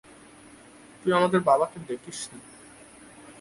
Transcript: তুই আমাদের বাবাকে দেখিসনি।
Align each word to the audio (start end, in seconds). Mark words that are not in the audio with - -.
তুই 1.01 1.11
আমাদের 1.13 1.39
বাবাকে 1.39 1.77
দেখিসনি। 1.87 2.39